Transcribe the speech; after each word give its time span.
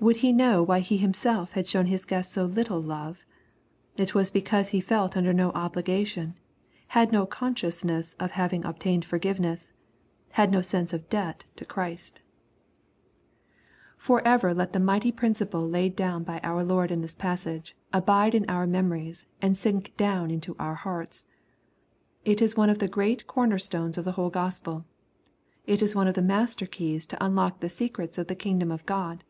Would 0.00 0.18
he 0.18 0.32
know 0.32 0.62
why 0.62 0.78
he 0.78 0.96
himself 0.96 1.54
had 1.54 1.66
shown 1.66 1.86
his 1.86 2.04
guest 2.04 2.30
so 2.32 2.44
little 2.44 2.80
love? 2.80 3.24
It 3.96 4.14
was 4.14 4.30
because 4.30 4.68
he 4.68 4.80
felt 4.80 5.16
under 5.16 5.32
no 5.32 5.50
obligation,— 5.56 6.36
had 6.96 7.10
no 7.10 7.26
consciousness 7.26 8.14
of 8.20 8.30
having 8.30 8.64
obtained 8.64 9.04
forgiveness,— 9.04 9.72
had 10.38 10.52
no 10.52 10.62
sense 10.62 10.92
of 10.92 11.08
debt 11.08 11.46
to 11.56 11.64
Christ. 11.64 12.20
288 13.98 13.98
SXPOSITOBT 13.98 13.98
THOUGHTS. 14.22 14.46
Forever 14.46 14.54
let 14.54 14.72
the 14.72 14.78
mighty 14.78 15.10
principle 15.10 15.68
laid 15.68 15.96
do^u 15.96 16.24
by 16.24 16.38
oai 16.44 16.64
Lord 16.68 16.92
in 16.92 17.02
ihis 17.02 17.18
passage, 17.18 17.76
abide 17.92 18.36
in 18.36 18.48
our 18.48 18.68
memories, 18.68 19.26
and 19.42 19.58
sink 19.58 19.94
down 19.96 20.30
into 20.30 20.54
our 20.60 20.76
hearts. 20.76 21.24
It 22.24 22.40
is 22.40 22.56
one 22.56 22.70
of 22.70 22.78
the 22.78 22.86
great 22.86 23.26
corner 23.26 23.58
stones 23.58 23.98
of 23.98 24.04
the 24.04 24.12
whole 24.12 24.30
GospeL 24.30 24.84
It 25.66 25.82
is 25.82 25.96
one 25.96 26.06
of 26.06 26.14
the 26.14 26.22
master 26.22 26.66
keys 26.66 27.04
to 27.06 27.18
unlock 27.24 27.58
the 27.58 27.68
secrets 27.68 28.16
of 28.16 28.28
the 28.28 28.36
kingdom 28.36 28.70
of 28.70 28.86
God. 28.86 29.24